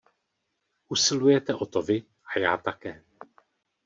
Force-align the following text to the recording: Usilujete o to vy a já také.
Usilujete 0.95 1.53
o 1.53 1.65
to 1.65 1.81
vy 1.81 2.05
a 2.35 2.39
já 2.39 2.57
také. 2.57 3.03